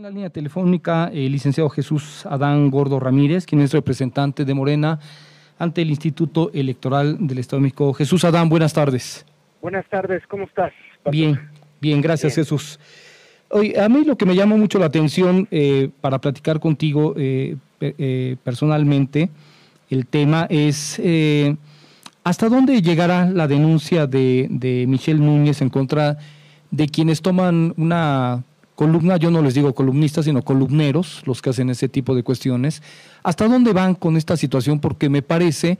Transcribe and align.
En 0.00 0.04
la 0.04 0.10
línea 0.10 0.30
telefónica, 0.30 1.10
el 1.12 1.30
licenciado 1.30 1.68
Jesús 1.68 2.24
Adán 2.24 2.70
Gordo 2.70 2.98
Ramírez, 2.98 3.44
quien 3.44 3.60
es 3.60 3.74
representante 3.74 4.46
de 4.46 4.54
Morena 4.54 4.98
ante 5.58 5.82
el 5.82 5.90
Instituto 5.90 6.50
Electoral 6.54 7.18
del 7.20 7.36
Estado 7.36 7.58
de 7.58 7.64
México. 7.64 7.92
Jesús 7.92 8.24
Adán, 8.24 8.48
buenas 8.48 8.72
tardes. 8.72 9.26
Buenas 9.60 9.86
tardes, 9.90 10.22
¿cómo 10.26 10.44
estás? 10.44 10.72
Bien, 11.10 11.38
bien, 11.82 12.00
gracias 12.00 12.34
Jesús. 12.34 12.80
Hoy, 13.50 13.76
a 13.76 13.90
mí 13.90 14.02
lo 14.06 14.16
que 14.16 14.24
me 14.24 14.34
llamó 14.34 14.56
mucho 14.56 14.78
la 14.78 14.86
atención 14.86 15.46
eh, 15.50 15.90
para 16.00 16.18
platicar 16.18 16.60
contigo 16.60 17.12
eh, 17.18 17.56
eh, 17.82 18.36
personalmente, 18.42 19.28
el 19.90 20.06
tema 20.06 20.46
es 20.48 20.98
hasta 22.24 22.48
dónde 22.48 22.80
llegará 22.80 23.28
la 23.28 23.46
denuncia 23.46 24.06
de, 24.06 24.46
de 24.48 24.86
Michelle 24.88 25.20
Núñez 25.20 25.60
en 25.60 25.68
contra 25.68 26.16
de 26.70 26.88
quienes 26.88 27.20
toman 27.20 27.74
una 27.76 28.44
columna, 28.80 29.18
yo 29.18 29.30
no 29.30 29.42
les 29.42 29.52
digo 29.52 29.74
columnistas, 29.74 30.24
sino 30.24 30.40
columneros, 30.40 31.20
los 31.26 31.42
que 31.42 31.50
hacen 31.50 31.68
ese 31.68 31.86
tipo 31.90 32.14
de 32.14 32.22
cuestiones. 32.22 32.82
¿Hasta 33.22 33.46
dónde 33.46 33.74
van 33.74 33.94
con 33.94 34.16
esta 34.16 34.38
situación? 34.38 34.80
Porque 34.80 35.10
me 35.10 35.20
parece 35.20 35.76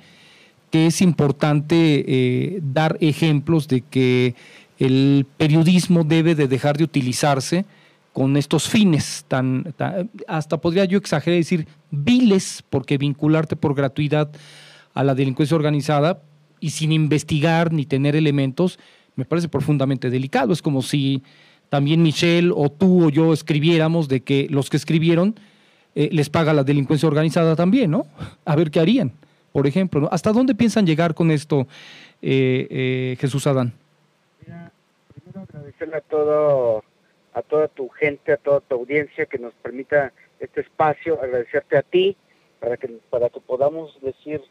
que 0.70 0.84
es 0.84 1.00
importante 1.00 2.04
eh, 2.06 2.60
dar 2.62 2.98
ejemplos 3.00 3.68
de 3.68 3.80
que 3.80 4.34
el 4.78 5.24
periodismo 5.38 6.04
debe 6.04 6.34
de 6.34 6.46
dejar 6.46 6.76
de 6.76 6.84
utilizarse 6.84 7.64
con 8.12 8.36
estos 8.36 8.68
fines 8.68 9.24
tan, 9.28 9.72
hasta 10.28 10.58
podría 10.58 10.84
yo 10.84 10.98
exagerar 10.98 11.36
y 11.36 11.40
decir 11.40 11.68
viles, 11.90 12.62
porque 12.68 12.98
vincularte 12.98 13.56
por 13.56 13.74
gratuidad 13.74 14.30
a 14.92 15.04
la 15.04 15.14
delincuencia 15.14 15.56
organizada 15.56 16.20
y 16.60 16.68
sin 16.68 16.92
investigar 16.92 17.72
ni 17.72 17.86
tener 17.86 18.14
elementos, 18.14 18.78
me 19.16 19.24
parece 19.24 19.48
profundamente 19.48 20.10
delicado. 20.10 20.52
Es 20.52 20.60
como 20.60 20.82
si 20.82 21.22
también 21.70 22.02
Michelle 22.02 22.50
o 22.54 22.68
tú 22.68 23.06
o 23.06 23.08
yo 23.10 23.32
escribiéramos 23.32 24.08
de 24.08 24.20
que 24.20 24.48
los 24.50 24.68
que 24.68 24.76
escribieron 24.76 25.36
eh, 25.94 26.10
les 26.12 26.28
paga 26.28 26.52
la 26.52 26.64
delincuencia 26.64 27.08
organizada 27.08 27.56
también, 27.56 27.92
¿no? 27.92 28.06
A 28.44 28.56
ver 28.56 28.70
qué 28.70 28.80
harían, 28.80 29.12
por 29.52 29.66
ejemplo. 29.66 30.08
¿Hasta 30.12 30.32
dónde 30.32 30.54
piensan 30.54 30.84
llegar 30.84 31.14
con 31.14 31.30
esto, 31.30 31.66
eh, 32.20 32.66
eh, 32.70 33.16
Jesús 33.18 33.46
Adán? 33.46 33.72
primero 34.44 35.46
agradecerle 35.48 35.96
a, 35.96 36.00
todo, 36.00 36.84
a 37.34 37.42
toda 37.42 37.68
tu 37.68 37.88
gente, 37.88 38.32
a 38.32 38.36
toda 38.36 38.60
tu 38.60 38.74
audiencia 38.74 39.26
que 39.26 39.38
nos 39.38 39.54
permita 39.54 40.12
este 40.40 40.62
espacio, 40.62 41.20
agradecerte 41.22 41.76
a 41.76 41.82
ti 41.82 42.16
para 42.58 42.76
que, 42.76 42.88
para 43.10 43.28
que 43.30 43.40
podamos 43.40 43.96
decir 44.02 44.42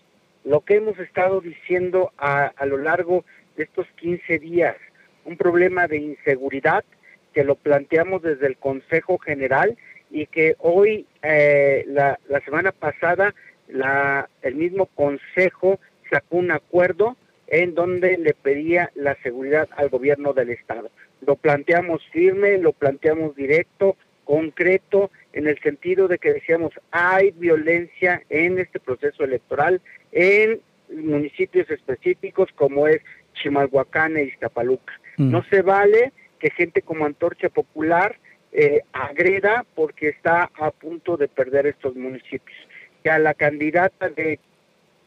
lo 0.46 0.62
que 0.62 0.76
hemos 0.76 0.98
estado 1.00 1.42
diciendo 1.42 2.12
a, 2.18 2.46
a 2.46 2.66
lo 2.66 2.78
largo 2.78 3.26
de 3.58 3.64
estos 3.64 3.88
15 3.98 4.40
días, 4.40 4.78
un 5.26 5.36
problema 5.36 5.88
de 5.88 5.98
inseguridad 5.98 6.86
que 7.34 7.44
lo 7.44 7.56
planteamos 7.56 8.22
desde 8.22 8.48
el 8.48 8.58
Consejo 8.58 9.18
General 9.18 9.78
y 10.12 10.26
que 10.26 10.56
hoy, 10.60 11.06
eh, 11.22 11.86
la, 11.88 12.20
la, 12.28 12.40
semana 12.42 12.72
pasada, 12.72 13.34
la, 13.68 14.30
el 14.42 14.56
mismo 14.56 14.88
Consejo 14.88 15.80
sacó 16.10 16.38
un 16.38 16.52
acuerdo 16.52 17.16
en 17.48 17.76
donde 17.76 18.18
le 18.18 18.34
pedía 18.34 18.92
la 18.96 19.16
seguridad 19.24 19.68
al 19.76 19.90
gobierno 19.90 20.34
del 20.34 20.50
Estado. 20.50 20.90
Lo 21.26 21.36
planteamos 21.36 22.02
firme, 22.12 22.58
lo 22.58 22.74
planteamos 22.74 23.36
directo, 23.36 23.96
concreto, 24.24 25.10
en 25.34 25.48
el 25.48 25.60
sentido 25.60 26.08
de 26.08 26.20
que 26.20 26.34
decíamos, 26.34 26.72
hay 26.92 27.32
violencia 27.32 28.22
en 28.30 28.60
este 28.60 28.80
proceso 28.80 29.24
electoral 29.24 29.82
en 30.12 30.62
municipios 30.96 31.70
específicos 31.70 32.50
como 32.56 32.88
es 32.88 33.02
Chimalhuacán 33.34 34.18
e 34.18 34.26
Iztapaluca. 34.26 34.94
Mm. 35.18 35.32
No 35.32 35.44
se 35.50 35.62
vale 35.62 36.12
que 36.40 36.50
gente 36.52 36.82
como 36.82 37.06
Antorcha 37.06 37.50
Popular 37.50 38.18
eh, 38.52 38.82
agreda 38.94 39.66
porque 39.76 40.10
está 40.10 40.50
a 40.56 40.72
punto 40.72 41.18
de 41.18 41.28
perder 41.28 41.68
estos 41.68 41.96
municipios. 41.96 42.58
Que 43.04 43.12
a 43.12 43.20
la 43.20 43.34
candidata 43.34 44.10
de 44.10 44.40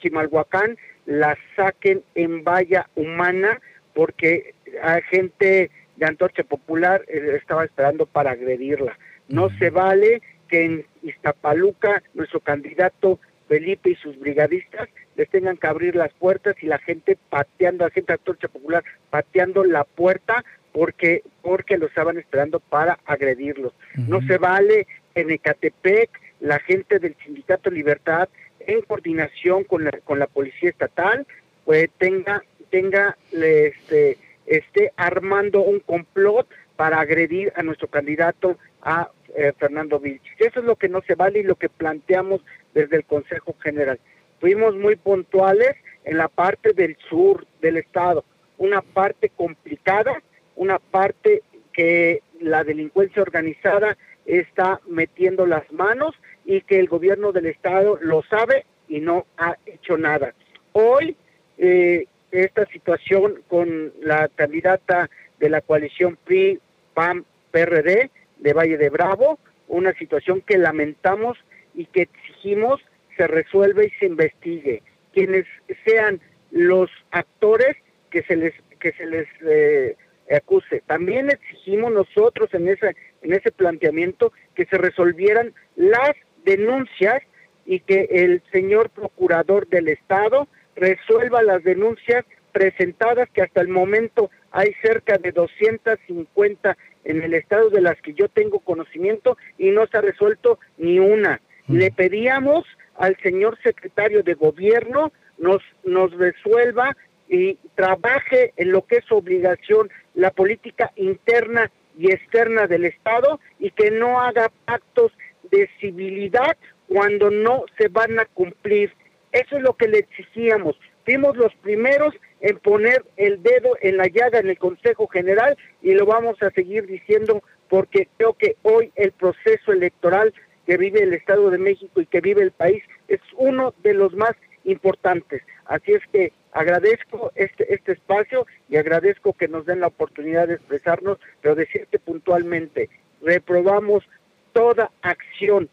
Chimalhuacán 0.00 0.77
la 1.06 1.36
saquen 1.56 2.02
en 2.14 2.44
valla 2.44 2.89
humana 2.95 3.61
porque 3.95 4.55
hay 4.83 5.02
gente 5.02 5.70
de 5.96 6.07
Antorcha 6.07 6.45
Popular 6.45 7.02
eh, 7.08 7.36
estaba 7.40 7.64
esperando 7.64 8.07
para 8.07 8.33
agredirla. 8.33 8.98
No 9.28 9.51
se 9.58 9.70
vale 9.70 10.23
que 10.48 10.64
en 10.64 10.86
Iztapaluca 11.02 12.02
nuestro 12.14 12.40
candidato 12.40 13.18
Felipe 13.48 13.90
y 13.90 13.96
sus 13.96 14.18
brigadistas 14.18 14.89
les 15.17 15.28
tengan 15.28 15.57
que 15.57 15.67
abrir 15.67 15.95
las 15.95 16.12
puertas 16.14 16.57
y 16.62 16.67
la 16.67 16.78
gente 16.78 17.18
pateando, 17.28 17.84
la 17.84 17.90
gente 17.90 18.12
de 18.12 18.18
Antorcha 18.18 18.48
Popular 18.48 18.84
pateando 19.11 19.64
la 19.64 19.84
puerta 19.84 20.45
porque 20.72 21.22
porque 21.42 21.78
lo 21.78 21.86
estaban 21.86 22.18
esperando 22.18 22.60
para 22.60 22.98
agredirlos. 23.05 23.72
No 23.96 24.20
se 24.22 24.38
vale 24.38 24.86
en 25.14 25.30
Ecatepec 25.30 26.10
la 26.40 26.58
gente 26.60 26.98
del 26.98 27.16
Sindicato 27.24 27.70
Libertad 27.70 28.28
en 28.60 28.83
coordinación 28.83 29.64
con 29.64 29.84
la, 29.84 29.90
con 30.05 30.18
la 30.18 30.27
policía 30.27 30.70
estatal 30.70 31.27
pues 31.64 31.90
tenga 31.98 32.42
tenga 32.70 33.16
este 33.33 34.18
esté 34.46 34.92
armando 34.96 35.62
un 35.62 35.80
complot 35.80 36.48
para 36.77 37.00
agredir 37.00 37.52
a 37.54 37.62
nuestro 37.62 37.89
candidato 37.89 38.58
a 38.83 39.10
eh, 39.36 39.52
Fernando 39.58 40.00
Vilches. 40.00 40.34
Eso 40.39 40.60
es 40.60 40.66
lo 40.66 40.77
que 40.77 40.89
no 40.89 41.00
se 41.02 41.14
vale 41.14 41.40
y 41.40 41.44
lo 41.44 41.54
que 41.54 41.68
planteamos 41.68 42.40
desde 42.74 42.96
el 42.96 43.04
Consejo 43.04 43.54
General. 43.62 43.98
Fuimos 44.40 44.74
muy 44.74 44.96
puntuales 44.96 45.77
en 46.04 46.18
la 46.18 46.28
parte 46.28 46.72
del 46.72 46.96
sur 47.08 47.46
del 47.60 47.77
estado, 47.77 48.24
una 48.58 48.83
parte 48.83 49.28
complicada 49.28 50.22
una 50.57 50.79
parte 50.79 51.42
que 51.73 52.23
la 52.40 52.64
delincuencia 52.64 53.23
organizada 53.23 53.96
está 54.27 54.80
metiendo 54.86 55.46
las 55.46 55.70
manos 55.73 56.14
y 56.45 56.61
que 56.63 56.79
el 56.79 56.89
gobierno 56.89 57.33
del 57.33 57.46
estado 57.46 57.98
lo 58.01 58.23
sabe 58.23 58.64
y 58.89 59.01
no 59.01 59.27
ha 59.36 59.57
hecho 59.67 59.96
nada. 59.96 60.35
Hoy 60.73 61.17
eh, 61.58 62.07
esta 62.30 62.67
situación 62.67 63.42
con 63.48 63.92
la 64.01 64.29
candidata 64.29 65.11
de 65.39 65.51
la 65.51 65.61
coalición 65.61 66.18
PRI, 66.24 66.61
PAM, 66.95 67.24
PRD 67.51 68.11
de 68.39 68.52
Valle 68.52 68.79
de 68.79 68.90
Bravo, 68.90 69.39
una 69.69 69.92
situación 69.95 70.40
que 70.40 70.58
lamentamos 70.58 71.39
y 71.74 71.86
que 71.86 72.02
exigimos 72.02 72.80
se 73.17 73.27
resuelva 73.27 73.84
y 73.84 73.90
se 73.90 74.07
investigue. 74.07 74.83
Quienes 75.13 75.46
sean 75.84 76.20
los 76.51 76.90
actores 77.11 77.77
que 78.11 78.23
se 78.23 78.36
les 78.36 78.55
que 78.80 78.92
se 78.92 79.07
les 79.07 79.29
eh, 79.42 79.96
acuse. 80.37 80.83
También 80.87 81.31
exigimos 81.31 81.93
nosotros 81.93 82.53
en 82.55 82.69
ese, 82.69 82.97
en 83.23 83.33
ese 83.33 83.53
planteamiento 83.53 84.33
que 84.55 84.67
se 84.67 84.79
resolvieran 84.79 85.53
las 85.77 86.13
denuncias 86.45 87.23
y 87.65 87.81
que 87.81 88.09
el 88.11 88.43
señor 88.53 88.91
procurador 88.91 89.69
del 89.69 89.89
Estado 89.89 90.48
resuelva 90.75 91.43
las 91.43 91.63
denuncias 91.63 92.25
presentadas, 92.53 93.29
que 93.31 93.43
hasta 93.43 93.61
el 93.61 93.69
momento 93.69 94.31
hay 94.51 94.73
cerca 94.83 95.19
de 95.19 95.33
250 95.33 96.77
en 97.05 97.23
el 97.23 97.35
Estado 97.35 97.70
de 97.70 97.81
las 97.81 98.01
que 98.03 98.14
yo 98.14 98.29
tengo 98.29 98.61
conocimiento 98.61 99.37
y 99.59 99.70
no 99.70 99.87
se 99.87 99.99
ha 99.99 100.01
resuelto 100.03 100.59
ni 100.77 100.99
una. 100.99 101.41
Mm. 101.67 101.77
Le 101.77 101.91
pedíamos 101.91 102.64
al 102.97 103.17
señor 103.23 103.59
secretario 103.63 104.23
de 104.23 104.35
gobierno 104.35 105.13
nos, 105.39 105.63
nos 105.85 106.13
resuelva 106.13 106.97
y 107.33 107.59
trabaje 107.75 108.53
en 108.59 108.73
lo 108.73 108.83
que 108.83 108.97
es 108.97 109.11
obligación 109.11 109.91
la 110.15 110.31
política 110.31 110.93
interna 110.97 111.73
y 111.98 112.13
externa 112.13 112.67
del 112.67 112.85
Estado 112.85 113.41
y 113.59 113.70
que 113.70 113.91
no 113.91 114.20
haga 114.20 114.53
pactos 114.67 115.13
de 115.51 115.69
civilidad 115.81 116.59
cuando 116.89 117.31
no 117.31 117.65
se 117.79 117.89
van 117.89 118.20
a 118.20 118.27
cumplir. 118.27 118.93
Eso 119.33 119.57
es 119.57 119.63
lo 119.63 119.75
que 119.79 119.89
le 119.89 120.01
exigíamos. 120.01 120.79
Fuimos 121.07 121.35
los 121.39 121.55
primeros 121.63 122.15
en 122.43 122.59
poner 122.59 123.03
el 123.17 123.43
dedo 123.43 123.79
en 123.81 123.97
la 123.97 124.09
llaga 124.09 124.41
en 124.41 124.51
el 124.51 124.59
Consejo 124.59 125.07
General 125.07 125.57
y 125.81 125.95
lo 125.95 126.05
vamos 126.05 126.37
a 126.43 126.51
seguir 126.51 126.87
diciendo 126.87 127.43
porque 127.70 128.09
creo 128.19 128.35
que 128.35 128.56
hoy 128.61 128.93
el 128.94 129.12
proceso 129.12 129.73
electoral 129.73 130.35
que 130.67 130.76
vive 130.76 131.02
el 131.02 131.14
Estado 131.14 131.49
de 131.49 131.56
México 131.56 132.02
y 132.02 132.06
que 132.06 132.20
vive 132.20 132.43
el 132.43 132.52
país 132.52 132.85
es 133.08 133.20
uno 133.38 133.73
de 133.82 133.94
los 133.94 134.12
más 134.12 134.35
importantes. 134.64 135.43
Así 135.72 135.92
es 135.92 136.02
que 136.12 136.32
agradezco 136.52 137.32
este, 137.34 137.72
este 137.72 137.92
espacio 137.92 138.46
y 138.69 138.76
agradezco 138.76 139.32
que 139.32 139.48
nos 139.48 139.64
den 139.64 139.80
la 139.80 139.86
oportunidad 139.86 140.46
de 140.46 140.54
expresarnos, 140.56 141.16
pero 141.40 141.54
decirte 141.54 141.98
puntualmente, 141.98 142.90
reprobamos 143.22 144.04
toda 144.52 144.90
acción 145.00 145.70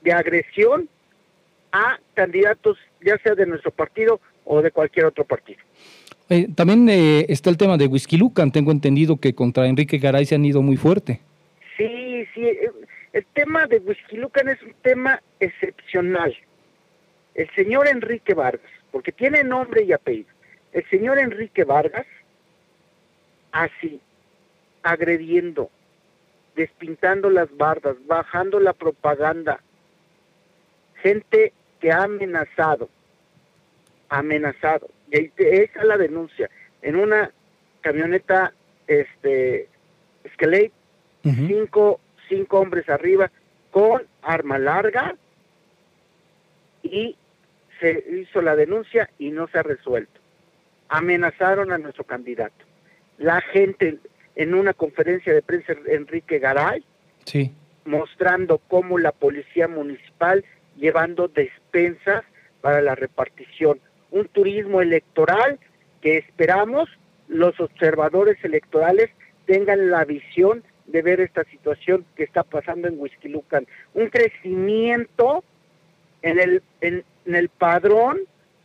de 0.00 0.12
agresión 0.12 0.88
a 1.70 1.98
candidatos, 2.14 2.78
ya 3.04 3.18
sea 3.18 3.34
de 3.34 3.44
nuestro 3.44 3.72
partido 3.72 4.20
o 4.46 4.62
de 4.62 4.70
cualquier 4.70 5.04
otro 5.04 5.24
partido. 5.24 5.60
Eh, 6.30 6.48
también 6.56 6.88
eh, 6.88 7.26
está 7.28 7.50
el 7.50 7.58
tema 7.58 7.76
de 7.76 7.86
Whisky 7.86 8.16
Lucan. 8.16 8.52
Tengo 8.52 8.72
entendido 8.72 9.18
que 9.18 9.34
contra 9.34 9.66
Enrique 9.66 9.98
Garay 9.98 10.24
se 10.24 10.34
han 10.34 10.46
ido 10.46 10.62
muy 10.62 10.78
fuerte. 10.78 11.20
Sí, 11.76 12.24
sí. 12.32 12.42
Eh, 12.42 12.70
el 13.12 13.26
tema 13.34 13.66
de 13.66 13.80
Whisky 13.80 14.16
Lucan 14.16 14.48
es 14.48 14.62
un 14.62 14.72
tema 14.80 15.20
excepcional. 15.40 16.34
El 17.34 17.50
señor 17.54 17.86
Enrique 17.86 18.32
Vargas 18.32 18.73
porque 18.94 19.10
tiene 19.10 19.42
nombre 19.42 19.82
y 19.82 19.92
apellido. 19.92 20.28
El 20.72 20.88
señor 20.88 21.18
Enrique 21.18 21.64
Vargas, 21.64 22.06
así, 23.50 24.00
agrediendo 24.84 25.68
despintando 26.54 27.28
las 27.28 27.48
bardas, 27.56 27.96
bajando 28.06 28.60
la 28.60 28.72
propaganda, 28.72 29.58
gente 31.02 31.52
que 31.80 31.90
ha 31.90 32.04
amenazado, 32.04 32.88
amenazado, 34.10 34.88
y 35.10 35.28
esa 35.38 35.80
es 35.80 35.84
la 35.84 35.96
denuncia, 35.96 36.48
en 36.80 36.94
una 36.94 37.32
camioneta 37.80 38.54
este 38.86 39.68
Escalade, 40.22 40.70
cinco, 41.24 41.98
cinco 42.28 42.60
hombres 42.60 42.88
arriba 42.88 43.28
con 43.72 44.06
arma 44.22 44.56
larga 44.56 45.16
y 46.84 47.16
se 47.80 48.04
hizo 48.10 48.40
la 48.42 48.56
denuncia 48.56 49.10
y 49.18 49.30
no 49.30 49.48
se 49.48 49.58
ha 49.58 49.62
resuelto. 49.62 50.20
Amenazaron 50.88 51.72
a 51.72 51.78
nuestro 51.78 52.04
candidato. 52.04 52.64
La 53.18 53.40
gente 53.40 53.98
en 54.36 54.54
una 54.54 54.74
conferencia 54.74 55.32
de 55.32 55.42
prensa 55.42 55.74
Enrique 55.86 56.38
Garay, 56.38 56.84
sí. 57.24 57.52
mostrando 57.84 58.58
cómo 58.58 58.98
la 58.98 59.12
policía 59.12 59.68
municipal 59.68 60.44
llevando 60.76 61.28
despensas 61.28 62.24
para 62.60 62.80
la 62.80 62.94
repartición. 62.94 63.80
Un 64.10 64.28
turismo 64.28 64.80
electoral 64.80 65.58
que 66.00 66.18
esperamos 66.18 66.88
los 67.28 67.58
observadores 67.60 68.36
electorales 68.44 69.10
tengan 69.46 69.90
la 69.90 70.04
visión 70.04 70.62
de 70.86 71.02
ver 71.02 71.20
esta 71.20 71.44
situación 71.44 72.04
que 72.16 72.24
está 72.24 72.42
pasando 72.42 72.88
en 72.88 72.98
Huizquilucan. 72.98 73.66
Un 73.94 74.08
crecimiento 74.08 75.42
en 76.22 76.38
el, 76.38 76.62
en, 76.80 77.04
el 77.26 77.48
padrón 77.48 78.20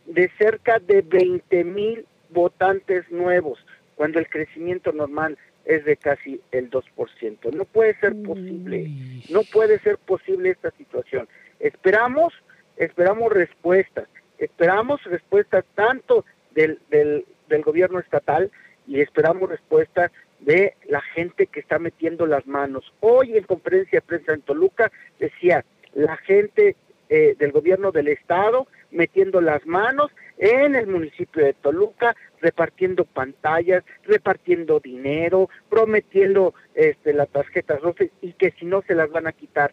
de 0.06 0.30
cerca 0.38 0.78
de 0.78 1.02
20 1.02 1.64
mil 1.64 2.06
votantes 2.30 3.10
nuevos, 3.10 3.58
cuando 3.94 4.18
el 4.18 4.28
crecimiento 4.28 4.92
normal 4.92 5.38
es 5.64 5.84
de 5.84 5.96
casi 5.96 6.40
el 6.52 6.70
2%. 6.70 7.52
No 7.52 7.64
puede 7.64 7.94
ser 8.00 8.14
posible, 8.22 8.90
no 9.30 9.42
puede 9.52 9.78
ser 9.80 9.98
posible 9.98 10.50
esta 10.50 10.70
situación. 10.72 11.28
Esperamos, 11.58 12.32
esperamos 12.76 13.32
respuestas, 13.32 14.08
esperamos 14.38 15.02
respuestas 15.04 15.64
tanto 15.74 16.24
del, 16.52 16.80
del, 16.90 17.24
del 17.48 17.62
gobierno 17.62 17.98
estatal 18.00 18.50
y 18.86 19.00
esperamos 19.00 19.48
respuestas 19.48 20.10
de 20.40 20.74
la 20.88 21.02
gente 21.02 21.46
que 21.46 21.60
está 21.60 21.78
metiendo 21.78 22.26
las 22.26 22.46
manos. 22.46 22.92
Hoy 23.00 23.36
en 23.36 23.44
conferencia 23.44 24.00
de 24.00 24.06
prensa 24.06 24.32
en 24.32 24.42
Toluca 24.42 24.90
decía 25.18 25.64
la 25.92 26.16
gente 26.16 26.76
eh, 27.10 27.36
del 27.38 27.52
gobierno 27.52 27.92
del 27.92 28.08
estado 28.08 28.66
metiendo 28.90 29.40
las 29.40 29.66
manos 29.66 30.10
en 30.38 30.74
el 30.74 30.86
municipio 30.86 31.44
de 31.44 31.52
Toluca, 31.52 32.16
repartiendo 32.40 33.04
pantallas, 33.04 33.84
repartiendo 34.04 34.80
dinero, 34.80 35.50
prometiendo 35.68 36.54
este, 36.74 37.12
las 37.12 37.28
tarjetas 37.28 37.80
rojas 37.82 38.08
y 38.22 38.32
que 38.32 38.52
si 38.52 38.64
no 38.64 38.82
se 38.82 38.94
las 38.94 39.10
van 39.10 39.26
a 39.26 39.32
quitar. 39.32 39.72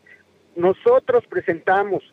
Nosotros 0.56 1.26
presentamos, 1.28 2.04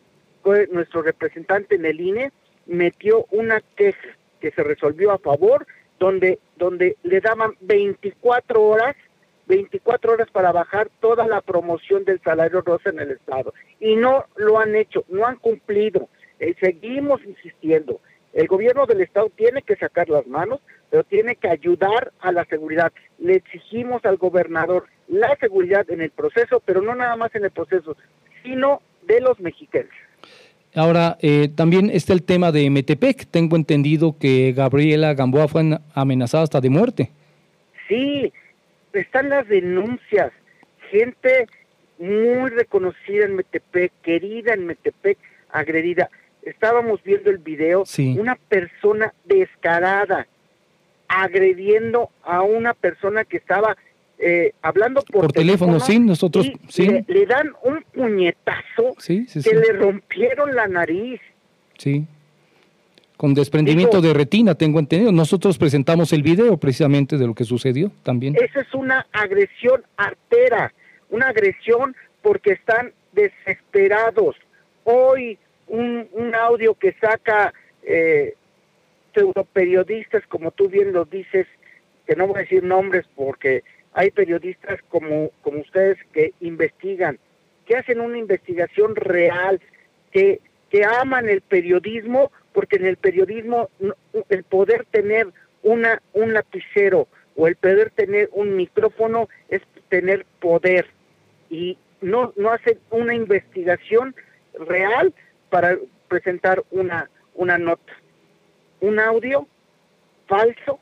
nuestro 0.71 1.01
representante 1.01 1.75
en 1.75 1.85
el 1.85 1.99
INE 1.99 2.31
metió 2.65 3.25
una 3.31 3.61
queja 3.75 4.09
que 4.39 4.51
se 4.51 4.63
resolvió 4.63 5.11
a 5.11 5.17
favor 5.17 5.65
donde, 5.99 6.39
donde 6.57 6.97
le 7.03 7.19
daban 7.19 7.55
24 7.61 8.61
horas, 8.61 8.95
24 9.47 10.13
horas 10.13 10.29
para 10.31 10.51
bajar 10.51 10.89
toda 10.99 11.27
la 11.27 11.41
promoción 11.41 12.03
del 12.03 12.21
salario 12.21 12.61
rosa 12.61 12.89
en 12.89 12.99
el 12.99 13.11
Estado. 13.11 13.53
Y 13.79 13.95
no 13.95 14.25
lo 14.35 14.59
han 14.59 14.75
hecho, 14.75 15.05
no 15.09 15.25
han 15.25 15.37
cumplido. 15.37 16.09
Eh, 16.39 16.55
seguimos 16.59 17.23
insistiendo. 17.23 17.99
El 18.33 18.47
gobierno 18.47 18.85
del 18.85 19.01
Estado 19.01 19.31
tiene 19.35 19.61
que 19.61 19.77
sacar 19.77 20.09
las 20.09 20.27
manos, 20.27 20.59
pero 20.89 21.03
tiene 21.03 21.35
que 21.37 21.47
ayudar 21.47 22.11
a 22.19 22.31
la 22.31 22.43
seguridad. 22.45 22.91
Le 23.17 23.35
exigimos 23.35 24.03
al 24.03 24.17
gobernador 24.17 24.87
la 25.07 25.35
seguridad 25.39 25.89
en 25.89 26.01
el 26.01 26.11
proceso, 26.11 26.61
pero 26.65 26.81
no 26.81 26.95
nada 26.95 27.15
más 27.15 27.33
en 27.35 27.45
el 27.45 27.51
proceso, 27.51 27.95
sino 28.43 28.81
de 29.03 29.21
los 29.21 29.39
mexicanos. 29.39 29.93
Ahora, 30.75 31.17
eh, 31.21 31.47
también 31.55 31.89
está 31.89 32.11
el 32.11 32.23
tema 32.23 32.51
de 32.51 32.69
Metepec. 32.69 33.27
Tengo 33.27 33.55
entendido 33.55 34.17
que 34.19 34.51
Gabriela 34.51 35.13
Gamboa 35.13 35.47
fue 35.47 35.63
amenazada 35.93 36.43
hasta 36.43 36.59
de 36.59 36.69
muerte. 36.69 37.11
Sí, 37.87 38.33
están 38.95 39.29
las 39.29 39.47
denuncias. 39.47 40.31
Gente 40.91 41.47
muy 41.99 42.49
reconocida 42.49 43.25
en 43.25 43.35
Metepec, 43.35 43.91
querida 44.01 44.53
en 44.53 44.65
Metepec, 44.65 45.17
agredida. 45.49 46.09
Estábamos 46.41 47.01
viendo 47.03 47.29
el 47.29 47.39
video, 47.39 47.85
una 48.17 48.35
persona 48.35 49.13
descarada 49.23 50.27
agrediendo 51.07 52.09
a 52.23 52.41
una 52.41 52.73
persona 52.73 53.25
que 53.25 53.37
estaba 53.37 53.75
eh, 54.17 54.53
hablando 54.61 55.01
por, 55.01 55.31
teléfono, 55.31 55.79
sí, 55.79 55.99
nosotros 55.99 56.49
sí. 56.69 57.03
Le, 57.07 57.25
dan 57.25 57.51
un 57.63 57.83
puñetazo 57.93 58.95
que 59.05 59.55
le 59.55 59.73
rompieron 59.73 60.55
la 60.55 60.67
nariz. 60.67 61.19
Sí. 61.77 62.05
Con 63.17 63.33
desprendimiento 63.33 64.01
de 64.01 64.13
retina, 64.13 64.55
tengo 64.55 64.79
entendido. 64.79 65.11
Nosotros 65.11 65.57
presentamos 65.57 66.11
el 66.11 66.21
video 66.21 66.57
precisamente 66.57 67.17
de 67.17 67.25
lo 67.27 67.33
que 67.33 67.45
sucedió 67.45 67.91
también. 68.03 68.35
Esa 68.35 68.61
es 68.61 68.73
una 68.73 69.07
agresión 69.13 69.83
artera, 69.95 70.73
una 71.09 71.29
agresión 71.29 71.95
porque 72.21 72.53
están 72.53 72.91
desesperados. 73.13 74.35
Hoy 74.83 75.37
un, 75.67 76.07
un 76.11 76.35
audio 76.35 76.75
que 76.75 76.93
saca 76.99 77.53
eh, 77.83 78.35
pseudoperiodistas, 79.13 80.25
como 80.27 80.51
tú 80.51 80.69
bien 80.69 80.91
lo 80.93 81.05
dices, 81.05 81.47
que 82.05 82.15
no 82.15 82.27
voy 82.27 82.37
a 82.37 82.39
decir 82.41 82.63
nombres 82.63 83.05
porque 83.15 83.63
hay 83.93 84.11
periodistas 84.11 84.79
como, 84.89 85.31
como 85.41 85.59
ustedes 85.59 85.97
que 86.11 86.33
investigan, 86.41 87.17
que 87.65 87.77
hacen 87.77 88.01
una 88.01 88.17
investigación 88.17 88.95
real, 88.95 89.61
que, 90.11 90.41
que 90.69 90.83
aman 90.83 91.29
el 91.29 91.41
periodismo, 91.41 92.31
porque 92.55 92.77
en 92.77 92.85
el 92.85 92.95
periodismo 92.95 93.69
el 94.29 94.43
poder 94.45 94.85
tener 94.89 95.27
una, 95.61 96.01
un 96.13 96.33
lapicero 96.33 97.09
o 97.35 97.47
el 97.47 97.57
poder 97.57 97.91
tener 97.91 98.29
un 98.31 98.55
micrófono 98.55 99.27
es 99.49 99.61
tener 99.89 100.25
poder 100.39 100.87
y 101.49 101.77
no, 101.99 102.31
no 102.37 102.51
hacen 102.51 102.79
una 102.91 103.13
investigación 103.13 104.15
real 104.57 105.13
para 105.49 105.77
presentar 106.07 106.63
una, 106.71 107.09
una 107.33 107.57
nota. 107.57 107.91
Un 108.79 109.01
audio 109.01 109.47
falso, 110.27 110.79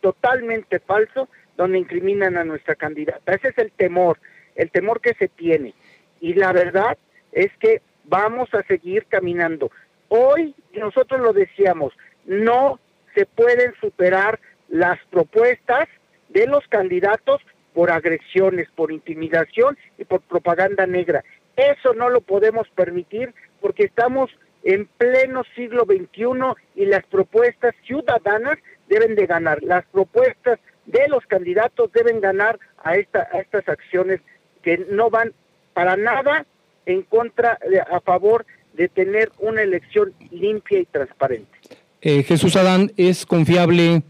totalmente 0.00 0.80
falso, 0.80 1.28
donde 1.56 1.78
incriminan 1.78 2.36
a 2.36 2.44
nuestra 2.44 2.74
candidata. 2.74 3.32
Ese 3.32 3.48
es 3.48 3.58
el 3.58 3.70
temor, 3.70 4.18
el 4.56 4.72
temor 4.72 5.00
que 5.00 5.14
se 5.14 5.28
tiene. 5.28 5.72
Y 6.20 6.34
la 6.34 6.52
verdad 6.52 6.98
es 7.30 7.52
que 7.58 7.80
vamos 8.06 8.52
a 8.54 8.64
seguir 8.64 9.06
caminando. 9.06 9.70
Hoy 10.14 10.54
nosotros 10.74 11.22
lo 11.22 11.32
decíamos, 11.32 11.94
no 12.26 12.78
se 13.14 13.24
pueden 13.24 13.72
superar 13.80 14.38
las 14.68 14.98
propuestas 15.06 15.88
de 16.28 16.46
los 16.46 16.68
candidatos 16.68 17.40
por 17.72 17.90
agresiones, 17.90 18.68
por 18.76 18.92
intimidación 18.92 19.78
y 19.96 20.04
por 20.04 20.20
propaganda 20.20 20.86
negra. 20.86 21.24
Eso 21.56 21.94
no 21.94 22.10
lo 22.10 22.20
podemos 22.20 22.68
permitir 22.74 23.32
porque 23.62 23.84
estamos 23.84 24.30
en 24.64 24.84
pleno 24.98 25.44
siglo 25.54 25.86
XXI 25.86 26.60
y 26.74 26.84
las 26.84 27.06
propuestas 27.06 27.74
ciudadanas 27.86 28.58
deben 28.88 29.14
de 29.14 29.24
ganar. 29.24 29.62
Las 29.62 29.86
propuestas 29.86 30.60
de 30.84 31.08
los 31.08 31.24
candidatos 31.24 31.90
deben 31.90 32.20
ganar 32.20 32.58
a, 32.84 32.96
esta, 32.96 33.30
a 33.32 33.38
estas 33.38 33.66
acciones 33.66 34.20
que 34.62 34.76
no 34.90 35.08
van 35.08 35.32
para 35.72 35.96
nada 35.96 36.44
en 36.84 37.00
contra, 37.00 37.58
a 37.90 38.00
favor 38.00 38.44
de 38.74 38.88
tener 38.88 39.30
una 39.38 39.62
elección 39.62 40.12
limpia 40.30 40.80
y 40.80 40.84
transparente. 40.86 41.58
Eh, 42.00 42.22
Jesús 42.22 42.56
Adán, 42.56 42.90
¿es 42.96 43.26
confiable 43.26 44.02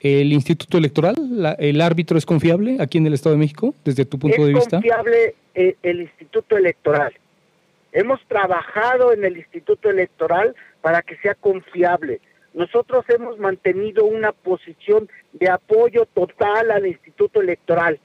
el 0.00 0.32
Instituto 0.32 0.78
Electoral? 0.78 1.16
¿El 1.58 1.80
árbitro 1.80 2.18
es 2.18 2.26
confiable 2.26 2.76
aquí 2.80 2.98
en 2.98 3.06
el 3.06 3.14
Estado 3.14 3.34
de 3.34 3.40
México, 3.40 3.74
desde 3.84 4.04
tu 4.04 4.18
punto 4.18 4.44
de 4.44 4.52
vista? 4.52 4.76
Es 4.76 4.82
confiable 4.82 5.34
eh, 5.54 5.76
el 5.82 6.02
Instituto 6.02 6.56
Electoral. 6.56 7.14
Hemos 7.92 8.20
trabajado 8.28 9.12
en 9.12 9.24
el 9.24 9.38
Instituto 9.38 9.88
Electoral 9.88 10.54
para 10.82 11.02
que 11.02 11.16
sea 11.16 11.34
confiable. 11.34 12.20
Nosotros 12.54 13.04
hemos 13.08 13.38
mantenido 13.38 14.04
una 14.04 14.32
posición 14.32 15.08
de 15.32 15.48
apoyo 15.48 16.06
total 16.06 16.70
al 16.70 16.86
Instituto 16.86 17.40
Electoral. 17.40 17.98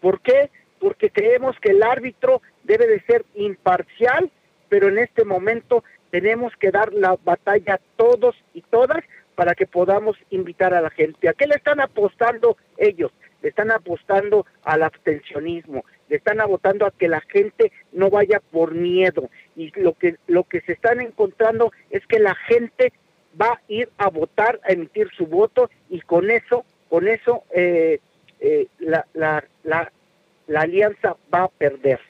¿Por 0.00 0.20
qué? 0.20 0.50
Porque 0.80 1.10
creemos 1.10 1.56
que 1.60 1.70
el 1.70 1.82
árbitro 1.82 2.42
debe 2.64 2.86
de 2.86 3.00
ser 3.02 3.24
imparcial, 3.34 4.30
pero 4.72 4.88
en 4.88 4.96
este 4.96 5.26
momento 5.26 5.84
tenemos 6.08 6.56
que 6.56 6.70
dar 6.70 6.94
la 6.94 7.18
batalla 7.22 7.78
todos 7.96 8.34
y 8.54 8.62
todas 8.62 9.04
para 9.34 9.54
que 9.54 9.66
podamos 9.66 10.16
invitar 10.30 10.72
a 10.72 10.80
la 10.80 10.88
gente. 10.88 11.28
¿A 11.28 11.34
qué 11.34 11.46
le 11.46 11.56
están 11.56 11.78
apostando 11.78 12.56
ellos? 12.78 13.12
Le 13.42 13.50
están 13.50 13.70
apostando 13.70 14.46
al 14.64 14.82
abstencionismo, 14.82 15.84
le 16.08 16.16
están 16.16 16.40
apostando 16.40 16.86
a 16.86 16.90
que 16.90 17.06
la 17.06 17.20
gente 17.20 17.70
no 17.92 18.08
vaya 18.08 18.40
por 18.50 18.72
miedo. 18.72 19.28
Y 19.56 19.78
lo 19.78 19.92
que, 19.92 20.16
lo 20.26 20.44
que 20.44 20.62
se 20.62 20.72
están 20.72 21.02
encontrando 21.02 21.70
es 21.90 22.06
que 22.06 22.18
la 22.18 22.34
gente 22.34 22.94
va 23.38 23.48
a 23.48 23.60
ir 23.68 23.90
a 23.98 24.08
votar, 24.08 24.58
a 24.64 24.72
emitir 24.72 25.10
su 25.14 25.26
voto 25.26 25.68
y 25.90 26.00
con 26.00 26.30
eso, 26.30 26.64
con 26.88 27.08
eso 27.08 27.44
eh, 27.54 28.00
eh, 28.40 28.68
la, 28.78 29.04
la, 29.12 29.44
la 29.64 30.60
alianza 30.62 31.14
va 31.30 31.42
a 31.42 31.48
perder. 31.48 32.00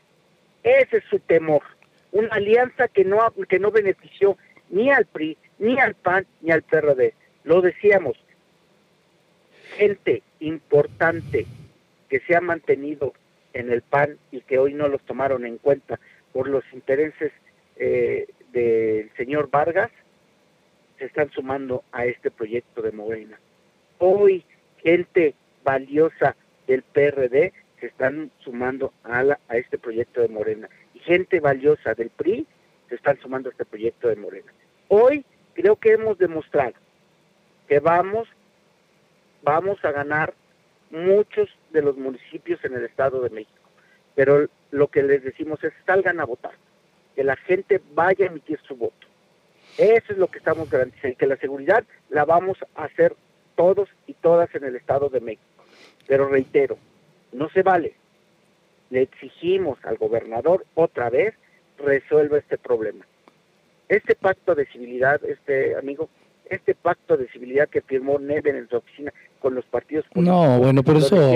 Ese 0.62 0.98
es 0.98 1.04
su 1.10 1.18
temor. 1.18 1.62
Una 2.12 2.28
alianza 2.28 2.88
que 2.88 3.04
no, 3.04 3.18
que 3.48 3.58
no 3.58 3.70
benefició 3.70 4.36
ni 4.70 4.90
al 4.90 5.06
PRI, 5.06 5.36
ni 5.58 5.78
al 5.78 5.94
PAN, 5.94 6.26
ni 6.40 6.50
al 6.50 6.62
PRD. 6.62 7.14
Lo 7.44 7.60
decíamos, 7.60 8.16
gente 9.76 10.22
importante 10.40 11.46
que 12.08 12.20
se 12.20 12.36
ha 12.36 12.40
mantenido 12.40 13.14
en 13.52 13.70
el 13.70 13.82
PAN 13.82 14.18
y 14.30 14.40
que 14.42 14.58
hoy 14.58 14.74
no 14.74 14.88
los 14.88 15.02
tomaron 15.02 15.46
en 15.46 15.58
cuenta 15.58 15.98
por 16.32 16.48
los 16.48 16.64
intereses 16.72 17.32
eh, 17.76 18.26
del 18.52 19.10
señor 19.16 19.50
Vargas, 19.50 19.90
se 20.98 21.06
están 21.06 21.30
sumando 21.30 21.84
a 21.92 22.06
este 22.06 22.30
proyecto 22.30 22.82
de 22.82 22.92
Morena. 22.92 23.38
Hoy 23.98 24.44
gente 24.78 25.34
valiosa 25.64 26.36
del 26.66 26.82
PRD 26.82 27.52
se 27.80 27.86
están 27.86 28.30
sumando 28.38 28.92
a, 29.04 29.24
a 29.48 29.56
este 29.56 29.78
proyecto 29.78 30.20
de 30.20 30.28
Morena. 30.28 30.68
Gente 31.04 31.40
valiosa 31.40 31.94
del 31.94 32.10
PRI 32.10 32.46
se 32.88 32.94
están 32.94 33.18
sumando 33.20 33.48
a 33.48 33.52
este 33.52 33.64
proyecto 33.64 34.08
de 34.08 34.16
Morena. 34.16 34.52
Hoy 34.88 35.24
creo 35.54 35.76
que 35.76 35.92
hemos 35.92 36.18
demostrado 36.18 36.74
que 37.68 37.80
vamos, 37.80 38.28
vamos 39.42 39.84
a 39.84 39.92
ganar 39.92 40.34
muchos 40.90 41.48
de 41.70 41.82
los 41.82 41.96
municipios 41.96 42.64
en 42.64 42.74
el 42.74 42.84
Estado 42.84 43.20
de 43.22 43.30
México. 43.30 43.58
Pero 44.14 44.48
lo 44.70 44.88
que 44.88 45.02
les 45.02 45.22
decimos 45.24 45.62
es 45.64 45.72
salgan 45.86 46.20
a 46.20 46.24
votar, 46.24 46.52
que 47.16 47.24
la 47.24 47.36
gente 47.36 47.80
vaya 47.94 48.26
a 48.26 48.28
emitir 48.28 48.60
su 48.66 48.76
voto. 48.76 49.06
Eso 49.78 50.12
es 50.12 50.18
lo 50.18 50.28
que 50.28 50.38
estamos 50.38 50.68
garantizando, 50.68 51.16
que 51.16 51.26
la 51.26 51.36
seguridad 51.36 51.84
la 52.10 52.24
vamos 52.24 52.58
a 52.74 52.84
hacer 52.84 53.16
todos 53.56 53.88
y 54.06 54.14
todas 54.14 54.54
en 54.54 54.64
el 54.64 54.76
Estado 54.76 55.08
de 55.08 55.20
México. 55.20 55.64
Pero 56.06 56.28
reitero, 56.28 56.76
no 57.32 57.48
se 57.48 57.62
vale. 57.62 57.94
Le 58.92 59.00
exigimos 59.00 59.78
al 59.84 59.96
gobernador 59.96 60.66
otra 60.74 61.08
vez 61.08 61.32
resuelva 61.78 62.36
este 62.36 62.58
problema. 62.58 63.06
Este 63.88 64.14
pacto 64.14 64.54
de 64.54 64.66
civilidad, 64.66 65.18
este 65.24 65.74
amigo, 65.76 66.10
este 66.44 66.74
pacto 66.74 67.16
de 67.16 67.26
civilidad 67.28 67.70
que 67.70 67.80
firmó 67.80 68.18
Neven 68.18 68.54
en 68.54 68.68
su 68.68 68.76
oficina 68.76 69.10
con 69.40 69.54
los 69.54 69.64
partidos 69.64 70.04
políticos, 70.08 70.46
no, 70.46 70.58
bueno, 70.58 70.82
por 70.82 70.98
eso 70.98 71.32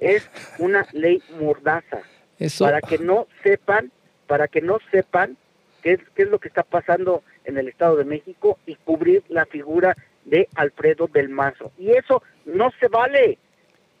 es 0.00 0.28
una 0.58 0.88
ley 0.92 1.22
mordaza 1.40 2.02
eso... 2.36 2.64
para 2.64 2.80
que 2.80 2.98
no 2.98 3.28
sepan, 3.44 3.92
para 4.26 4.48
que 4.48 4.60
no 4.60 4.78
sepan 4.90 5.36
qué 5.84 5.92
es, 5.92 6.00
qué 6.16 6.24
es 6.24 6.28
lo 6.28 6.40
que 6.40 6.48
está 6.48 6.64
pasando 6.64 7.22
en 7.44 7.58
el 7.58 7.68
Estado 7.68 7.94
de 7.94 8.06
México 8.06 8.58
y 8.66 8.74
cubrir 8.74 9.22
la 9.28 9.46
figura 9.46 9.96
de 10.24 10.48
Alfredo 10.56 11.06
del 11.06 11.28
Mazo. 11.28 11.70
Y 11.78 11.90
eso 11.92 12.24
no 12.44 12.72
se 12.80 12.88
vale. 12.88 13.38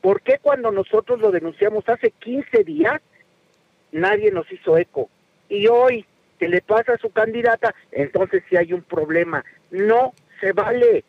¿Por 0.00 0.22
qué 0.22 0.38
cuando 0.40 0.70
nosotros 0.70 1.20
lo 1.20 1.30
denunciamos 1.30 1.88
hace 1.88 2.10
15 2.10 2.64
días 2.64 3.00
nadie 3.92 4.30
nos 4.30 4.50
hizo 4.52 4.76
eco? 4.78 5.10
Y 5.48 5.66
hoy 5.66 6.04
que 6.38 6.48
le 6.48 6.60
pasa 6.60 6.94
a 6.94 6.98
su 6.98 7.10
candidata, 7.10 7.74
entonces 7.90 8.42
sí 8.48 8.56
hay 8.56 8.72
un 8.72 8.82
problema. 8.82 9.44
No 9.70 10.14
se 10.40 10.52
vale, 10.52 11.04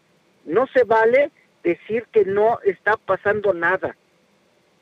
no 0.45 0.67
se 0.67 0.83
vale 0.83 1.31
decir 1.63 2.05
que 2.11 2.25
no 2.25 2.59
está 2.65 2.97
pasando 2.97 3.53
nada. 3.53 3.95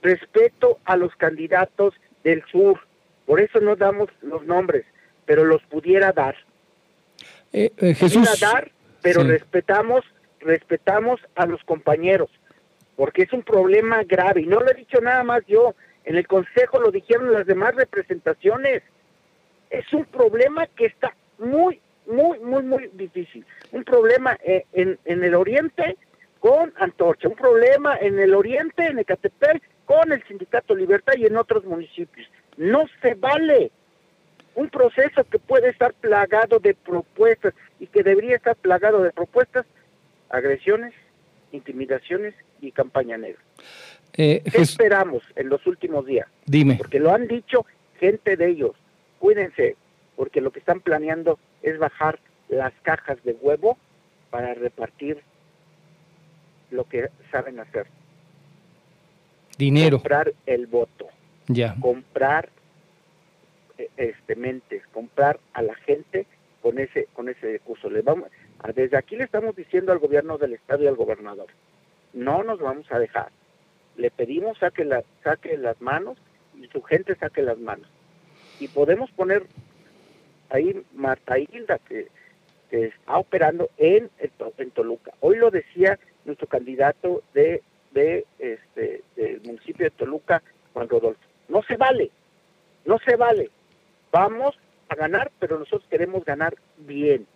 Respeto 0.02 0.80
a 0.86 0.96
los 0.96 1.16
candidatos 1.16 1.94
del 2.24 2.44
sur, 2.46 2.80
por 3.26 3.42
eso 3.42 3.60
no 3.60 3.76
damos 3.76 4.10
los 4.22 4.46
nombres, 4.46 4.86
pero 5.26 5.44
los 5.44 5.62
pudiera 5.64 6.14
dar. 6.14 6.36
Eh, 7.52 7.72
eh, 7.78 7.94
Jesús. 7.94 8.40
dar, 8.40 8.72
pero 9.02 9.24
respetamos, 9.24 10.06
respetamos 10.40 11.20
a 11.36 11.46
los 11.46 11.64
compañeros, 11.64 12.30
porque 12.98 13.22
es 13.22 13.32
un 13.32 13.44
problema 13.44 14.04
grave, 14.04 14.42
y 14.42 14.48
no 14.48 14.60
lo 14.60 14.72
he 14.72 14.74
dicho 14.74 15.00
nada 15.00 15.24
más 15.24 15.46
yo, 15.48 15.76
en 16.04 16.18
el 16.18 16.28
Consejo 16.28 16.82
lo 16.82 16.92
dijeron 16.92 17.32
las 17.32 17.46
demás 17.46 17.76
representaciones. 17.76 18.82
Es 19.70 19.94
un 19.94 20.06
problema 20.06 20.66
que 20.68 20.88
está 20.88 21.16
muy, 21.38 21.80
muy, 22.08 22.40
muy, 22.40 22.64
muy 22.64 22.90
difícil. 22.94 23.46
Un 23.72 23.84
problema 23.84 24.38
eh, 24.44 24.66
en, 24.74 24.98
en 25.06 25.24
el 25.24 25.36
oriente 25.36 25.96
con 26.40 26.74
Antorcha, 26.78 27.28
un 27.28 27.36
problema 27.36 27.98
en 27.98 28.18
el 28.20 28.34
oriente, 28.34 28.86
en 28.86 29.00
Ecatepec, 29.00 29.62
con 29.86 30.12
el 30.12 30.24
Sindicato 30.24 30.74
Libertad 30.74 31.14
y 31.18 31.26
en 31.26 31.38
otros 31.38 31.66
municipios. 31.66 32.28
No 32.58 32.86
se 33.02 33.14
vale 33.14 33.72
un 34.56 34.70
proceso 34.70 35.24
que 35.26 35.38
puede 35.38 35.70
estar 35.70 35.94
plagado 35.94 36.58
de 36.58 36.74
propuestas 36.74 37.54
y 37.80 37.86
que 37.86 38.02
debería 38.02 38.38
estar 38.38 38.56
plagado 38.56 39.04
de 39.04 39.12
propuestas, 39.12 39.68
agresiones, 40.30 40.94
intimidaciones 41.52 42.34
y 42.62 42.72
campaña 42.72 43.18
negra. 43.18 43.42
Eh, 44.14 44.42
¿Qué 44.52 44.62
esperamos 44.62 45.24
en 45.36 45.50
los 45.50 45.66
últimos 45.68 46.06
días? 46.06 46.28
Dime. 46.46 46.76
Porque 46.76 47.00
lo 47.00 47.14
han 47.14 47.28
dicho 47.28 47.66
gente 48.00 48.36
de 48.36 48.50
ellos. 48.50 48.72
Cuídense, 49.20 49.76
porque 50.16 50.42
lo 50.42 50.52
que 50.52 50.60
están 50.60 50.82
planeando 50.82 51.40
es 51.62 51.78
bajar 51.78 52.20
las 52.50 52.74
cajas 52.82 53.24
de 53.24 53.34
huevo 53.34 53.78
para 54.30 54.54
repartir 54.54 55.22
lo 56.72 56.86
que 56.86 57.10
saben 57.32 57.60
hacer. 57.60 57.88
Dinero. 59.58 59.98
Comprar 59.98 60.34
el 60.46 60.68
voto. 60.68 61.08
Ya. 61.48 61.76
Comprar 61.80 62.50
eh, 63.78 63.90
este 63.98 64.36
mentes, 64.36 64.84
comprar 64.92 65.40
a 65.54 65.62
la 65.62 65.76
gente 65.76 66.26
con 66.62 66.80
ese 66.80 67.08
con 67.14 67.30
ese 67.30 67.54
recurso. 67.54 67.90
Le 67.90 68.02
vamos 68.02 68.30
desde 68.74 68.98
aquí 68.98 69.16
le 69.16 69.24
estamos 69.24 69.56
diciendo 69.56 69.92
al 69.92 70.00
gobierno 70.00 70.38
del 70.38 70.54
estado 70.54 70.84
y 70.84 70.88
al 70.88 70.96
gobernador, 70.96 71.48
no 72.14 72.44
nos 72.44 72.60
vamos 72.60 72.86
a 72.92 73.00
dejar. 73.00 73.30
Le 73.96 74.12
pedimos 74.12 74.58
saque 74.58 74.86
la, 74.86 75.04
saque 75.24 75.58
las 75.58 75.80
manos 75.82 76.18
y 76.56 76.68
su 76.68 76.82
gente 76.82 77.16
saque 77.16 77.42
las 77.42 77.58
manos. 77.58 77.88
Y 78.60 78.68
podemos 78.68 79.12
poner 79.12 79.44
ahí 80.50 80.84
Marta 80.94 81.38
Hilda 81.38 81.80
que, 81.80 82.08
que 82.70 82.86
está 82.86 83.18
operando 83.18 83.70
en, 83.78 84.10
en 84.20 84.72
Toluca. 84.72 85.12
Hoy 85.20 85.38
lo 85.38 85.52
decía 85.52 86.00
nuestro 86.26 86.48
candidato 86.48 87.24
de, 87.34 87.64
de 87.92 88.26
este 88.40 89.04
del 89.16 89.42
municipio 89.42 89.86
de 89.86 89.92
Toluca, 89.92 90.42
Juan 90.74 90.90
Rodolfo. 90.90 91.22
No 91.48 91.64
se 91.64 91.78
vale, 91.78 92.12
no 92.86 92.98
se 93.00 93.16
vale. 93.16 93.50
Vamos 94.12 94.58
a 94.90 94.96
ganar, 94.96 95.32
pero 95.40 95.60
nosotros 95.60 95.88
queremos 95.90 96.24
ganar 96.26 96.56
bien, 96.78 97.28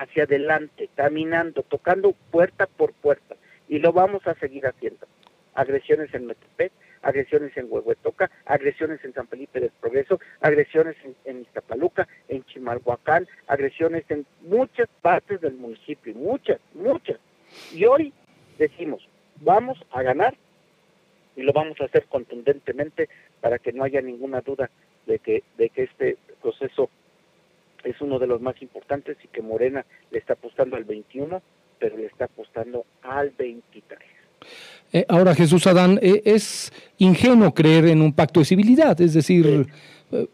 hacia 0.00 0.24
adelante, 0.24 0.88
caminando, 0.94 1.62
tocando 1.62 2.12
puerta 2.30 2.66
por 2.66 2.94
puerta, 2.94 3.36
y 3.68 3.80
lo 3.80 3.92
vamos 3.92 4.26
a 4.26 4.34
seguir 4.34 4.66
haciendo. 4.66 5.06
Agresiones 5.54 6.12
en 6.14 6.26
Metepec, 6.26 6.72
agresiones 7.02 7.54
en 7.56 7.66
Huehuetoca, 7.68 8.30
agresiones 8.46 9.04
en 9.04 9.12
San 9.12 9.28
Felipe 9.28 9.60
del 9.60 9.72
Progreso, 9.78 10.18
agresiones 10.40 10.96
en, 11.04 11.14
en 11.26 11.42
Iztapaluca, 11.42 12.08
en 12.28 12.42
Chimalhuacán, 12.44 13.28
agresiones 13.46 14.04
en 14.08 14.24
muchas 14.40 14.88
partes 15.02 15.42
del 15.42 15.54
municipio, 15.54 16.14
muchas, 16.14 16.60
muchas. 16.72 17.18
Y 17.74 17.84
hoy 17.84 18.14
decimos, 18.58 19.06
vamos 19.42 19.78
a 19.90 20.02
ganar 20.02 20.34
y 21.36 21.42
lo 21.42 21.52
vamos 21.52 21.78
a 21.80 21.84
hacer 21.84 22.06
contundentemente 22.06 23.10
para 23.42 23.58
que 23.58 23.72
no 23.74 23.84
haya 23.84 24.00
ninguna 24.00 24.40
duda 24.40 24.70
de 25.06 25.18
que, 25.18 25.42
de 25.58 25.68
que 25.68 25.82
este 25.82 26.16
proceso 26.40 26.88
es 27.84 28.00
uno 28.00 28.18
de 28.18 28.26
los 28.26 28.40
más 28.40 28.60
importantes 28.62 29.16
y 29.24 29.28
que 29.28 29.42
Morena 29.42 29.84
le 30.10 30.18
está 30.18 30.34
apostando 30.34 30.76
al 30.76 30.84
21, 30.84 31.42
pero 31.78 31.96
le 31.96 32.06
está 32.06 32.26
apostando 32.26 32.84
al 33.02 33.30
23. 33.30 34.00
Eh, 34.92 35.04
ahora, 35.08 35.34
Jesús 35.34 35.66
Adán, 35.66 35.98
eh, 36.02 36.22
es 36.24 36.72
ingenuo 36.98 37.54
creer 37.54 37.86
en 37.86 38.02
un 38.02 38.12
pacto 38.12 38.40
de 38.40 38.46
civilidad, 38.46 39.00
es 39.00 39.14
decir, 39.14 39.68
eh, 40.12 40.26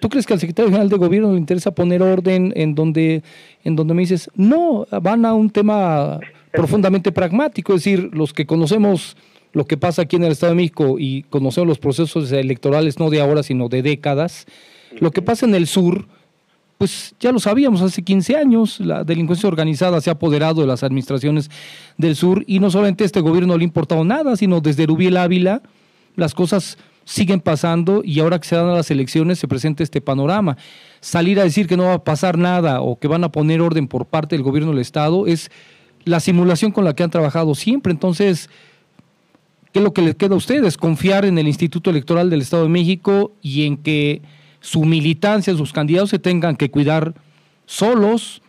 ¿tú 0.00 0.08
crees 0.08 0.26
que 0.26 0.34
al 0.34 0.40
secretario 0.40 0.68
general 0.68 0.90
de 0.90 0.96
gobierno 0.96 1.32
le 1.32 1.38
interesa 1.38 1.70
poner 1.70 2.02
orden 2.02 2.52
en 2.54 2.74
donde, 2.74 3.22
en 3.64 3.76
donde 3.76 3.94
me 3.94 4.02
dices, 4.02 4.30
no, 4.34 4.86
van 5.02 5.24
a 5.24 5.32
un 5.34 5.50
tema 5.50 6.20
profundamente 6.52 7.12
pragmático, 7.12 7.74
es 7.74 7.84
decir, 7.84 8.10
los 8.12 8.32
que 8.32 8.46
conocemos 8.46 9.16
lo 9.52 9.64
que 9.66 9.78
pasa 9.78 10.02
aquí 10.02 10.16
en 10.16 10.24
el 10.24 10.32
Estado 10.32 10.52
de 10.52 10.56
México 10.56 10.96
y 10.98 11.22
conocemos 11.24 11.66
los 11.66 11.78
procesos 11.78 12.30
electorales 12.32 12.98
no 12.98 13.08
de 13.08 13.20
ahora, 13.22 13.42
sino 13.42 13.70
de 13.70 13.82
décadas, 13.82 14.46
lo 15.00 15.10
que 15.10 15.22
pasa 15.22 15.46
en 15.46 15.54
el 15.54 15.66
sur, 15.66 16.06
pues 16.78 17.14
ya 17.18 17.32
lo 17.32 17.40
sabíamos 17.40 17.82
hace 17.82 18.02
15 18.02 18.36
años, 18.36 18.78
la 18.78 19.02
delincuencia 19.02 19.48
organizada 19.48 20.00
se 20.00 20.10
ha 20.10 20.12
apoderado 20.12 20.60
de 20.60 20.68
las 20.68 20.84
administraciones 20.84 21.50
del 21.96 22.14
sur 22.14 22.44
y 22.46 22.60
no 22.60 22.70
solamente 22.70 23.02
a 23.02 23.06
este 23.06 23.20
gobierno 23.20 23.58
le 23.58 23.62
ha 23.62 23.64
importado 23.64 24.04
nada, 24.04 24.36
sino 24.36 24.60
desde 24.60 24.86
Rubiel 24.86 25.16
Ávila 25.16 25.60
las 26.14 26.34
cosas 26.34 26.78
siguen 27.04 27.40
pasando 27.40 28.02
y 28.04 28.20
ahora 28.20 28.38
que 28.38 28.46
se 28.46 28.54
dan 28.54 28.72
las 28.72 28.90
elecciones 28.92 29.40
se 29.40 29.48
presenta 29.48 29.82
este 29.82 30.00
panorama. 30.00 30.56
Salir 31.00 31.40
a 31.40 31.44
decir 31.44 31.66
que 31.66 31.76
no 31.76 31.84
va 31.84 31.94
a 31.94 32.04
pasar 32.04 32.38
nada 32.38 32.80
o 32.80 32.98
que 32.98 33.08
van 33.08 33.24
a 33.24 33.32
poner 33.32 33.60
orden 33.60 33.88
por 33.88 34.06
parte 34.06 34.36
del 34.36 34.44
gobierno 34.44 34.70
del 34.70 34.80
Estado 34.80 35.26
es 35.26 35.50
la 36.04 36.20
simulación 36.20 36.70
con 36.70 36.84
la 36.84 36.94
que 36.94 37.02
han 37.02 37.10
trabajado 37.10 37.54
siempre. 37.56 37.92
Entonces, 37.92 38.50
¿qué 39.72 39.80
es 39.80 39.84
lo 39.84 39.92
que 39.92 40.02
les 40.02 40.14
queda 40.14 40.34
a 40.34 40.38
ustedes? 40.38 40.76
Confiar 40.76 41.24
en 41.24 41.38
el 41.38 41.48
Instituto 41.48 41.90
Electoral 41.90 42.30
del 42.30 42.42
Estado 42.42 42.64
de 42.64 42.68
México 42.68 43.32
y 43.42 43.64
en 43.64 43.78
que 43.78 44.22
su 44.68 44.84
militancia, 44.84 45.54
sus 45.54 45.72
candidatos 45.72 46.10
se 46.10 46.18
tengan 46.18 46.56
que 46.56 46.70
cuidar 46.70 47.14
solos, 47.66 48.42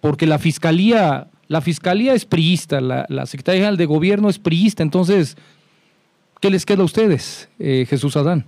porque 0.00 0.26
la 0.26 0.38
fiscalía, 0.38 1.28
la 1.48 1.60
fiscalía 1.60 2.14
es 2.14 2.24
priista, 2.24 2.80
la, 2.80 3.06
la 3.08 3.26
Secretaría 3.26 3.60
General 3.60 3.76
de 3.76 3.86
Gobierno 3.86 4.28
es 4.28 4.38
priista, 4.38 4.82
entonces 4.82 5.36
¿Qué 6.40 6.50
les 6.50 6.64
queda 6.64 6.82
a 6.82 6.84
ustedes, 6.84 7.50
eh, 7.58 7.84
Jesús 7.88 8.16
Adán? 8.16 8.44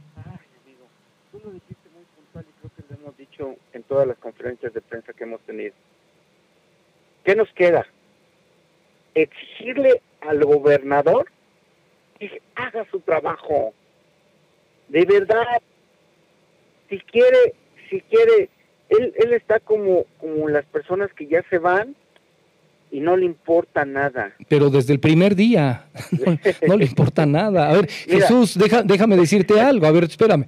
Tú 1.32 1.38
dijiste 1.50 1.88
muy 1.92 2.04
puntual 2.04 2.46
y 2.48 2.60
creo 2.60 2.70
que 2.76 2.82
lo 2.88 3.00
hemos 3.00 3.16
dicho 3.16 3.56
en 3.72 3.82
todas 3.82 4.06
las 4.06 4.16
conferencias 4.18 4.72
de 4.72 4.80
prensa 4.80 5.12
que 5.12 5.24
hemos 5.24 5.40
tenido. 5.40 5.74
¿Qué 7.24 7.34
nos 7.34 7.48
queda? 7.52 7.84
Exigirle 9.14 10.02
al 10.20 10.44
gobernador 10.44 11.32
que 12.20 12.40
haga 12.54 12.86
su 12.92 13.00
trabajo. 13.00 13.74
De 14.88 15.04
verdad, 15.04 15.60
si 16.90 16.98
quiere, 16.98 17.54
si 17.88 18.00
quiere, 18.02 18.50
él, 18.90 19.14
él 19.16 19.32
está 19.32 19.60
como, 19.60 20.04
como 20.18 20.48
las 20.48 20.66
personas 20.66 21.10
que 21.14 21.26
ya 21.26 21.42
se 21.48 21.58
van 21.58 21.94
y 22.90 23.00
no 23.00 23.16
le 23.16 23.24
importa 23.24 23.84
nada. 23.84 24.34
Pero 24.48 24.68
desde 24.68 24.92
el 24.92 25.00
primer 25.00 25.36
día 25.36 25.86
no, 26.66 26.76
le 26.76 26.84
importa 26.84 27.24
nada. 27.24 27.70
A 27.70 27.74
ver, 27.74 27.88
Jesús, 27.88 28.58
déjame 28.84 29.16
decirte 29.16 29.60
algo. 29.60 29.86
A 29.86 29.92
ver, 29.92 30.04
espérame. 30.04 30.46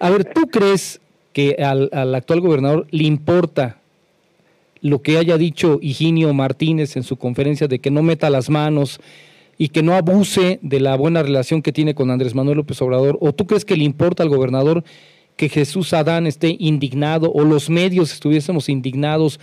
A 0.00 0.10
ver, 0.10 0.24
¿tú 0.24 0.48
crees 0.48 1.00
que 1.32 1.56
al, 1.62 1.90
al, 1.92 2.14
actual 2.14 2.40
gobernador 2.40 2.86
le 2.90 3.04
importa 3.04 3.78
lo 4.80 5.02
que 5.02 5.18
haya 5.18 5.36
dicho 5.36 5.78
Higinio 5.82 6.32
Martínez 6.32 6.96
en 6.96 7.02
su 7.02 7.16
conferencia 7.16 7.68
de 7.68 7.78
que 7.78 7.90
no 7.90 8.02
meta 8.02 8.30
las 8.30 8.48
manos 8.48 9.00
y 9.58 9.68
que 9.68 9.82
no 9.82 9.94
abuse 9.94 10.58
de 10.62 10.80
la 10.80 10.96
buena 10.96 11.22
relación 11.22 11.60
que 11.60 11.72
tiene 11.72 11.94
con 11.94 12.10
Andrés 12.10 12.34
Manuel 12.34 12.58
López 12.58 12.80
Obrador? 12.80 13.18
¿O 13.20 13.34
tú 13.34 13.46
crees 13.46 13.66
que 13.66 13.76
le 13.76 13.84
importa 13.84 14.22
al 14.22 14.30
gobernador 14.30 14.84
que 15.36 15.48
Jesús 15.48 15.92
Adán 15.92 16.26
esté 16.26 16.56
indignado 16.58 17.30
o 17.30 17.44
los 17.44 17.68
medios 17.68 18.12
estuviésemos 18.12 18.68
indignados 18.68 19.38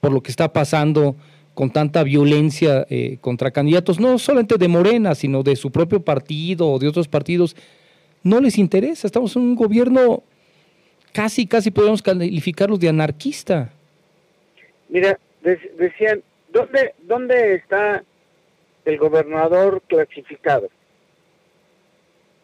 por 0.00 0.12
lo 0.12 0.22
que 0.22 0.30
está 0.30 0.52
pasando 0.52 1.16
con 1.54 1.70
tanta 1.70 2.04
violencia 2.04 2.86
eh, 2.88 3.18
contra 3.20 3.50
candidatos, 3.50 3.98
no 3.98 4.18
solamente 4.18 4.58
de 4.58 4.68
Morena, 4.68 5.14
sino 5.14 5.42
de 5.42 5.56
su 5.56 5.72
propio 5.72 6.00
partido 6.00 6.68
o 6.70 6.78
de 6.78 6.86
otros 6.86 7.08
partidos, 7.08 7.56
no 8.22 8.40
les 8.40 8.58
interesa. 8.58 9.08
Estamos 9.08 9.34
en 9.34 9.42
un 9.42 9.54
gobierno 9.56 10.22
casi, 11.12 11.46
casi 11.46 11.72
podemos 11.72 12.00
calificarlos 12.00 12.78
de 12.78 12.90
anarquista. 12.90 13.72
Mira, 14.88 15.18
decían, 15.42 16.22
¿dónde, 16.52 16.94
¿dónde 17.02 17.56
está 17.56 18.04
el 18.84 18.98
gobernador 18.98 19.82
clasificado? 19.88 20.68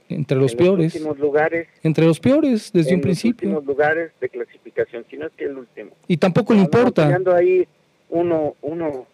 Entre 0.08 0.37
los 0.37 0.54
peores. 0.54 1.00
lugares. 1.18 1.68
Entre 1.82 2.04
los 2.04 2.20
peores, 2.20 2.70
desde 2.73 2.94
un 2.94 3.00
principio. 3.00 3.49
Últimos 3.49 3.64
lugares 3.64 4.12
de 4.20 4.28
clasificación, 4.28 5.04
si 5.11 5.16
no 5.16 5.26
es 5.26 5.32
que 5.32 5.44
el 5.44 5.56
último. 5.56 5.92
Y 6.06 6.16
tampoco 6.18 6.52
le 6.54 6.61
importa. 6.61 7.18
ahí 7.34 7.66
uno, 8.11 8.54
uno, 8.62 9.06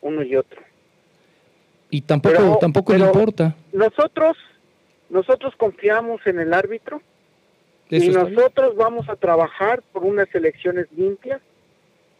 uno 0.00 0.22
y 0.22 0.36
otro. 0.36 0.60
Y 1.90 2.02
tampoco, 2.02 2.58
tampoco 2.60 2.94
le 2.94 3.04
importa. 3.04 3.54
Nosotros, 3.72 4.36
nosotros 5.10 5.54
confiamos 5.56 6.26
en 6.26 6.38
el 6.38 6.52
árbitro 6.52 7.02
y 7.90 8.08
nosotros 8.08 8.76
vamos 8.76 9.08
a 9.08 9.16
trabajar 9.16 9.82
por 9.92 10.04
unas 10.04 10.32
elecciones 10.34 10.86
limpias, 10.96 11.40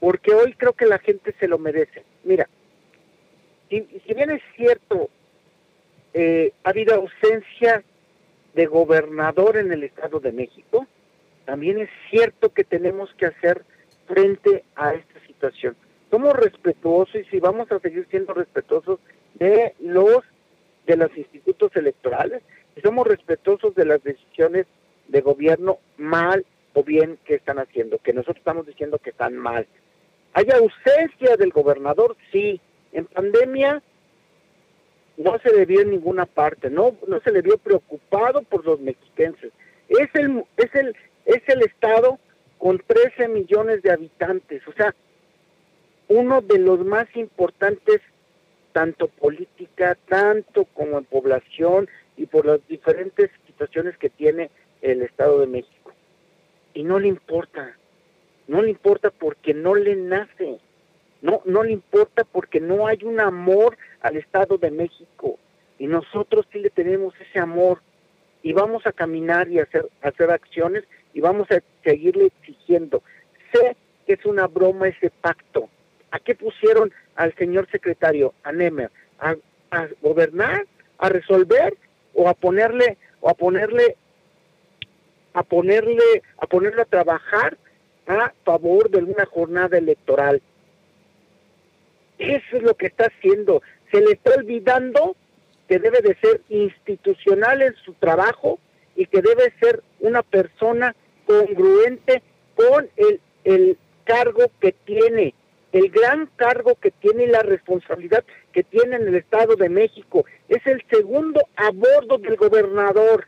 porque 0.00 0.32
hoy 0.32 0.54
creo 0.54 0.72
que 0.72 0.86
la 0.86 0.98
gente 0.98 1.34
se 1.38 1.48
lo 1.48 1.58
merece. 1.58 2.04
Mira, 2.24 2.48
si, 3.68 3.86
si 4.06 4.14
bien 4.14 4.30
es 4.30 4.42
cierto, 4.56 5.07
eh, 6.18 6.52
ha 6.64 6.70
habido 6.70 6.94
ausencia 6.94 7.82
de 8.54 8.66
gobernador 8.66 9.56
en 9.56 9.72
el 9.72 9.84
Estado 9.84 10.20
de 10.20 10.32
México, 10.32 10.86
también 11.44 11.80
es 11.80 11.90
cierto 12.10 12.52
que 12.52 12.64
tenemos 12.64 13.12
que 13.14 13.26
hacer 13.26 13.62
frente 14.06 14.64
a 14.74 14.94
esta 14.94 15.20
situación 15.26 15.76
somos 16.10 16.34
respetuosos 16.34 17.14
y 17.14 17.24
si 17.24 17.38
vamos 17.38 17.70
a 17.72 17.78
seguir 17.80 18.06
siendo 18.10 18.34
respetuosos 18.34 18.98
de 19.34 19.74
los 19.80 20.24
de 20.86 20.96
los 20.96 21.16
institutos 21.16 21.74
electorales 21.76 22.42
y 22.74 22.80
somos 22.80 23.06
respetuosos 23.06 23.74
de 23.74 23.84
las 23.84 24.02
decisiones 24.02 24.66
de 25.08 25.20
gobierno 25.20 25.78
mal 25.98 26.46
o 26.72 26.82
bien 26.82 27.18
que 27.24 27.34
están 27.34 27.58
haciendo, 27.58 27.98
que 27.98 28.12
nosotros 28.12 28.38
estamos 28.38 28.66
diciendo 28.66 28.98
que 28.98 29.10
están 29.10 29.36
mal. 29.36 29.66
¿Hay 30.32 30.46
ausencia 30.50 31.36
del 31.36 31.50
gobernador? 31.50 32.16
Sí. 32.32 32.60
En 32.92 33.04
pandemia 33.06 33.82
no 35.18 35.38
se 35.40 35.52
le 35.52 35.66
vio 35.66 35.80
en 35.80 35.90
ninguna 35.90 36.26
parte, 36.26 36.70
no, 36.70 36.96
no 37.06 37.20
se 37.20 37.32
le 37.32 37.42
vio 37.42 37.58
preocupado 37.58 38.42
por 38.42 38.64
los 38.64 38.80
mexiquenses. 38.80 39.52
Es 39.88 40.08
el, 40.14 40.44
es 40.56 40.74
el, 40.74 40.96
es 41.26 41.42
el 41.48 41.62
estado 41.62 42.18
con 42.56 42.78
13 42.78 43.28
millones 43.28 43.82
de 43.82 43.90
habitantes, 43.90 44.66
o 44.66 44.72
sea, 44.72 44.94
uno 46.08 46.40
de 46.40 46.58
los 46.58 46.84
más 46.84 47.06
importantes, 47.16 48.00
tanto 48.72 49.08
política, 49.08 49.96
tanto 50.08 50.64
como 50.66 50.98
en 50.98 51.04
población 51.04 51.88
y 52.16 52.26
por 52.26 52.46
las 52.46 52.66
diferentes 52.68 53.30
situaciones 53.46 53.96
que 53.98 54.08
tiene 54.08 54.50
el 54.82 55.02
Estado 55.02 55.40
de 55.40 55.46
México. 55.46 55.92
Y 56.74 56.84
no 56.84 56.98
le 56.98 57.08
importa, 57.08 57.76
no 58.46 58.62
le 58.62 58.70
importa 58.70 59.10
porque 59.10 59.52
no 59.52 59.74
le 59.74 59.96
nace, 59.96 60.58
no, 61.22 61.42
no 61.44 61.62
le 61.62 61.72
importa 61.72 62.24
porque 62.24 62.60
no 62.60 62.86
hay 62.86 62.98
un 63.02 63.20
amor 63.20 63.76
al 64.00 64.16
Estado 64.16 64.58
de 64.58 64.70
México. 64.70 65.38
Y 65.78 65.86
nosotros 65.86 66.46
sí 66.52 66.58
le 66.58 66.70
tenemos 66.70 67.14
ese 67.20 67.38
amor 67.38 67.80
y 68.42 68.52
vamos 68.52 68.86
a 68.86 68.92
caminar 68.92 69.48
y 69.48 69.60
hacer, 69.60 69.88
hacer 70.02 70.30
acciones 70.30 70.84
y 71.14 71.20
vamos 71.20 71.50
a 71.50 71.60
seguirle 71.84 72.26
exigiendo. 72.26 73.02
Sé 73.52 73.76
que 74.06 74.14
es 74.14 74.24
una 74.24 74.46
broma 74.46 74.88
ese 74.88 75.10
pacto, 75.10 75.68
¿A 76.10 76.18
qué 76.18 76.34
pusieron 76.34 76.92
al 77.16 77.34
señor 77.34 77.68
secretario, 77.70 78.32
a 78.42 78.52
Nemer? 78.52 78.90
¿A, 79.20 79.36
gobernar? 80.00 80.66
¿A 80.98 81.08
resolver? 81.08 81.76
¿O 82.14 82.28
a 82.28 82.34
ponerle, 82.34 82.96
o 83.20 83.28
a 83.28 83.34
ponerle, 83.34 83.96
a 85.34 85.42
ponerle, 85.42 86.22
a 86.38 86.46
ponerle 86.46 86.82
a 86.82 86.86
trabajar 86.86 87.58
a 88.06 88.32
favor 88.44 88.90
de 88.90 89.02
una 89.02 89.26
jornada 89.26 89.76
electoral? 89.76 90.40
Eso 92.18 92.56
es 92.56 92.62
lo 92.62 92.74
que 92.74 92.86
está 92.86 93.06
haciendo. 93.06 93.62
Se 93.90 94.00
le 94.00 94.12
está 94.12 94.34
olvidando 94.34 95.16
que 95.68 95.78
debe 95.78 96.00
de 96.00 96.16
ser 96.16 96.40
institucional 96.48 97.62
en 97.62 97.74
su 97.84 97.94
trabajo 97.94 98.58
y 98.96 99.06
que 99.06 99.22
debe 99.22 99.52
ser 99.60 99.82
una 100.00 100.22
persona 100.22 100.94
congruente 101.26 102.22
con 102.54 102.88
el, 102.96 103.20
el 103.44 103.78
cargo 104.04 104.50
que 104.60 104.72
tiene 104.72 105.34
el 105.72 105.90
gran 105.90 106.26
cargo 106.36 106.76
que 106.76 106.90
tiene 106.90 107.24
y 107.24 107.28
la 107.28 107.42
responsabilidad 107.42 108.24
que 108.52 108.62
tiene 108.62 108.96
en 108.96 109.08
el 109.08 109.14
Estado 109.14 109.56
de 109.56 109.68
México. 109.68 110.24
Es 110.48 110.66
el 110.66 110.82
segundo 110.90 111.40
a 111.56 111.70
bordo 111.70 112.18
del 112.18 112.36
gobernador. 112.36 113.26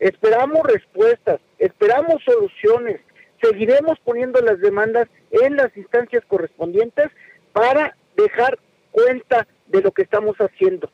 Esperamos 0.00 0.62
respuestas, 0.64 1.40
esperamos 1.58 2.22
soluciones, 2.24 3.00
seguiremos 3.42 3.98
poniendo 4.00 4.40
las 4.40 4.60
demandas 4.60 5.08
en 5.30 5.56
las 5.56 5.76
instancias 5.76 6.24
correspondientes 6.26 7.10
para 7.52 7.96
dejar 8.16 8.58
cuenta 8.90 9.46
de 9.66 9.82
lo 9.82 9.92
que 9.92 10.02
estamos 10.02 10.36
haciendo. 10.36 10.90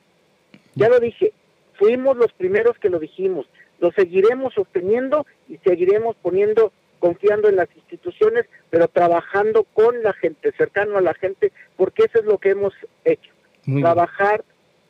Ya 0.75 0.89
lo 0.89 1.01
dije, 1.01 1.33
fuimos 1.75 2.17
los 2.17 2.33
primeros 2.33 2.79
que 2.79 2.91
lo 2.91 2.99
dijimos, 2.99 3.47
lo 3.79 3.91
seguiremos 3.93 4.55
sosteniendo 4.55 5.27
y 5.49 5.59
seguiremos 5.59 6.17
poniendo 6.17 6.73
confiando 7.01 7.49
en 7.49 7.57
las 7.57 7.69
instituciones, 7.75 8.45
pero 8.69 8.87
trabajando 8.87 9.65
con 9.65 10.03
la 10.03 10.13
gente, 10.13 10.53
cercano 10.53 10.99
a 10.99 11.01
la 11.01 11.15
gente, 11.15 11.51
porque 11.77 12.05
eso 12.05 12.21
es 12.21 12.27
lo 12.27 12.39
que 12.39 12.51
hemos 12.51 12.75
hecho. 13.05 13.33
Trabajar 13.81 14.45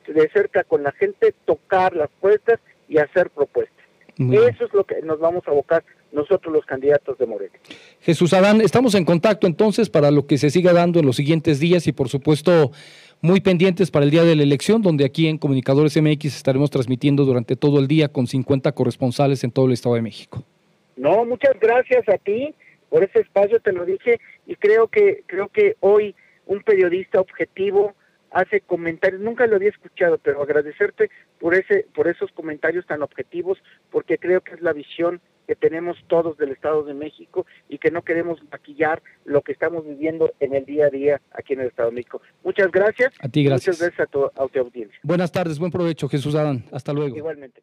de 0.06 0.28
cerca 0.30 0.64
con 0.64 0.82
la 0.82 0.92
gente, 0.92 1.34
tocar 1.44 1.94
las 1.94 2.10
puertas 2.20 2.58
y 2.88 2.98
hacer 2.98 3.30
propuestas. 3.30 3.84
eso 4.18 4.64
es 4.64 4.74
lo 4.74 4.84
que 4.84 5.00
nos 5.02 5.18
vamos 5.20 5.46
a 5.46 5.52
abocar 5.52 5.84
nosotros 6.12 6.52
los 6.52 6.64
candidatos 6.64 7.18
de 7.18 7.26
Morena. 7.26 7.52
Jesús 8.00 8.32
Adán, 8.32 8.60
estamos 8.60 8.94
en 8.94 9.04
contacto 9.04 9.46
entonces 9.46 9.90
para 9.90 10.10
lo 10.10 10.26
que 10.26 10.38
se 10.38 10.50
siga 10.50 10.72
dando 10.72 11.00
en 11.00 11.06
los 11.06 11.16
siguientes 11.16 11.60
días 11.60 11.86
y 11.86 11.92
por 11.92 12.08
supuesto 12.08 12.72
muy 13.22 13.40
pendientes 13.40 13.90
para 13.90 14.04
el 14.04 14.10
día 14.10 14.24
de 14.24 14.34
la 14.34 14.42
elección, 14.42 14.82
donde 14.82 15.04
aquí 15.04 15.28
en 15.28 15.38
Comunicadores 15.38 16.00
MX 16.00 16.36
estaremos 16.36 16.70
transmitiendo 16.70 17.24
durante 17.24 17.54
todo 17.54 17.78
el 17.78 17.86
día 17.86 18.08
con 18.08 18.26
50 18.26 18.72
corresponsales 18.72 19.44
en 19.44 19.52
todo 19.52 19.66
el 19.66 19.72
Estado 19.72 19.94
de 19.96 20.02
México. 20.02 20.42
No, 20.96 21.24
muchas 21.24 21.58
gracias 21.60 22.08
a 22.08 22.18
ti 22.18 22.54
por 22.88 23.04
ese 23.04 23.20
espacio, 23.20 23.60
te 23.60 23.72
lo 23.72 23.84
dije, 23.84 24.20
y 24.46 24.56
creo 24.56 24.88
que, 24.88 25.22
creo 25.26 25.48
que 25.48 25.76
hoy 25.80 26.14
un 26.46 26.60
periodista 26.62 27.20
objetivo 27.20 27.94
hace 28.32 28.60
comentarios, 28.60 29.20
nunca 29.20 29.46
lo 29.46 29.56
había 29.56 29.70
escuchado, 29.70 30.18
pero 30.18 30.42
agradecerte 30.42 31.10
por 31.38 31.54
ese, 31.54 31.86
por 31.94 32.08
esos 32.08 32.30
comentarios 32.32 32.86
tan 32.86 33.02
objetivos, 33.02 33.58
porque 33.90 34.18
creo 34.18 34.40
que 34.40 34.54
es 34.54 34.60
la 34.60 34.72
visión 34.72 35.20
que 35.50 35.56
tenemos 35.56 35.98
todos 36.06 36.38
del 36.38 36.52
Estado 36.52 36.84
de 36.84 36.94
México 36.94 37.44
y 37.68 37.78
que 37.78 37.90
no 37.90 38.02
queremos 38.02 38.38
maquillar 38.52 39.02
lo 39.24 39.42
que 39.42 39.50
estamos 39.50 39.84
viviendo 39.84 40.30
en 40.38 40.54
el 40.54 40.64
día 40.64 40.86
a 40.86 40.90
día 40.90 41.20
aquí 41.32 41.54
en 41.54 41.62
el 41.62 41.66
Estado 41.66 41.88
de 41.88 41.96
México. 41.96 42.22
Muchas 42.44 42.70
gracias. 42.70 43.12
A 43.18 43.28
ti, 43.28 43.42
gracias. 43.42 43.80
Muchas 43.80 43.80
gracias 43.80 44.08
a 44.08 44.12
tu, 44.12 44.26
a 44.26 44.46
tu 44.46 44.60
audiencia. 44.60 44.96
Buenas 45.02 45.32
tardes, 45.32 45.58
buen 45.58 45.72
provecho, 45.72 46.08
Jesús 46.08 46.36
Adán. 46.36 46.66
Hasta 46.70 46.92
luego. 46.92 47.16
Igualmente. 47.16 47.62